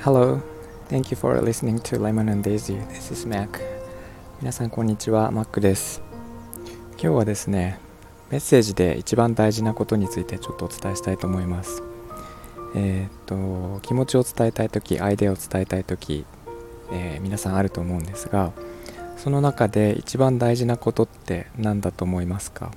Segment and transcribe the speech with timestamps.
[0.00, 0.40] Hello,
[0.88, 2.76] thank you for listening to Lemon and Daisy.
[2.86, 3.48] This is Mac.
[4.40, 6.02] 皆さんこんにちは、Mac です。
[6.92, 7.80] 今日はですね、
[8.30, 11.82] メッセージで一番大事なことについてちょっとお伝えしたいと思います。
[12.76, 16.24] えっ、と、気持ちを伝えたいとき、アイデアを伝えたいとき、
[16.92, 18.52] えー、皆さんあると思うんですが、
[19.16, 22.70] その中で一番大事なことって何だと思いますか？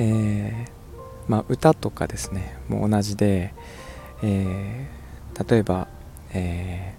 [0.00, 3.52] えー、まあ、歌とかですねもう同じで、
[4.22, 5.88] えー、例えば、
[6.32, 6.94] え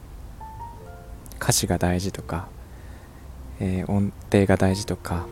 [1.32, 2.50] ー、歌詞が大事とか、
[3.62, 5.28] え音程が大事とか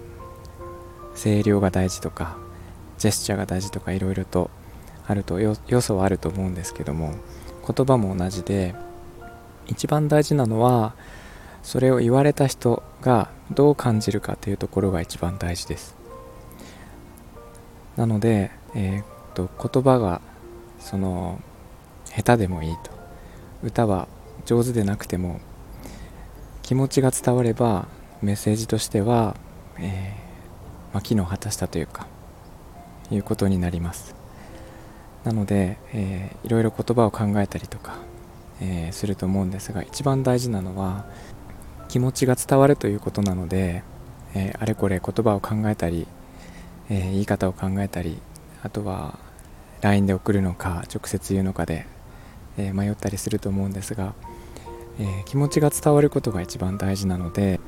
[1.16, 2.38] 声量が大事とか
[2.98, 4.50] ジェスチャーが大事とかいろいろと
[5.06, 7.16] あると要素はあると思うんですけども
[7.68, 8.76] 言葉も同じで
[9.68, 10.94] 一番大事なのは
[11.64, 15.97] それを言われた人がどう感じるかというところが一番大事です。
[17.98, 20.22] なので、えー、っと言葉が
[20.80, 21.42] その
[22.06, 22.92] 下手でもいいと。
[23.64, 24.08] 歌は
[24.46, 25.42] 上手でなくても
[26.62, 27.88] 気持ちが伝われば
[28.22, 29.36] メッセージとしては、
[29.80, 32.08] えー、まあ、機能を果たしたというか
[33.10, 34.16] いうことになります。
[35.24, 37.98] なので、えー、いろいろ言葉を考えたりとか、
[38.62, 41.06] えー、すると思うんですが一番大事なのは
[41.90, 43.84] 気持ちが伝わるということなので、
[44.34, 46.08] えー、あれこれ言葉を考えたり、
[46.90, 48.18] えー、言い方を考えたり
[48.64, 49.18] あとは
[49.82, 51.86] LINE で送るのか直接言うのかで、
[52.58, 54.16] えー、迷ったりすると思うんですが、
[55.00, 57.60] え気持ちが伝わることが一番大事なので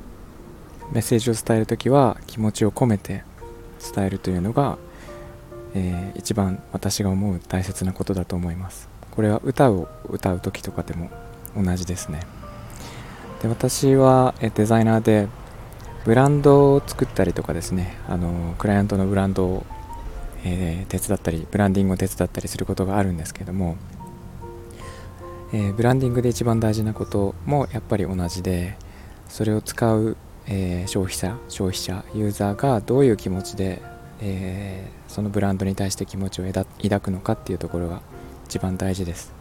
[0.92, 3.22] メッセージを伝える時は気持ちを込めて
[3.94, 4.76] 伝えるというのが、
[5.74, 8.88] え一番私が思う大切なことだと思います。
[9.12, 11.10] これは歌を歌う時とかでも
[11.56, 12.20] 同じですね。
[13.42, 15.28] で私はデザイナーで
[16.04, 19.66] ブランドを作ったりとかですねあのクライアントのブランドを、
[20.44, 23.76] えー、手伝ったりブランディングを手伝ったりすることがあるんですけども、
[25.52, 28.76] えー、ブランディングで一番大事なこともやっぱり同じで
[29.28, 30.16] それを使う、
[30.46, 33.82] えー、消費者消費者ユーザーがどういう気持ちで、
[34.20, 36.64] えそのブランドに対して気持ちを抱
[37.00, 38.02] くのかっていうところが
[38.46, 39.32] 一番大事です、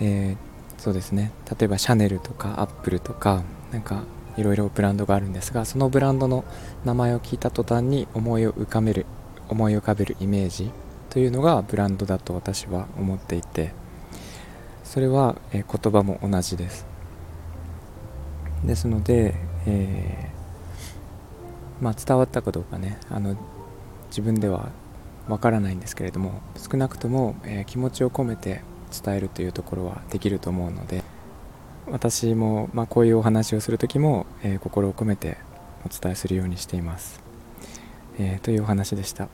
[0.00, 1.32] えーそうですね。
[1.58, 3.42] 例えばシャネルとかアップルとか
[3.72, 4.04] なんか
[4.36, 6.44] いろいろブランドがあるんですがそのブランドの
[6.84, 9.06] 名前を聞いた途端に思いを浮かべる
[9.48, 10.70] 思い浮かべるイメージ
[11.10, 13.72] というのがブランドだと私は思っていて
[14.84, 16.86] それは、えー、言葉も同じです。
[18.64, 19.34] ですので、
[19.66, 23.36] えー、まあ、伝わったかどうかねあの
[24.08, 24.70] 自分では
[25.28, 28.62] わからないんですけれども少なくとも、えー、気持ちを込めて
[29.04, 31.02] 伝えるというところはできると思うので
[31.90, 35.36] 私も、まあ、こういうお話をする時も、えー、心を込めて
[35.84, 37.20] お伝えするようにしています、
[38.18, 39.28] えー、というお話でした、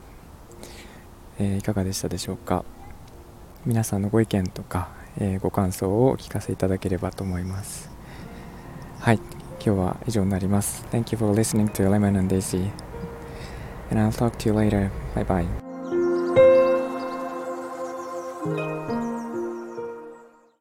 [1.38, 2.64] えー、いかがでしたでしょうか？
[3.64, 7.90] 皆さんのご意見とか、えご感想をお聞かせいただければと思います。
[8.98, 9.20] はい
[9.64, 10.84] 今日は以上になります。
[10.90, 12.70] Thank you for listening to Lemon and Daisy.
[13.90, 14.90] And I'll talk to you later.
[15.14, 15.46] Bye
[18.44, 19.01] bye.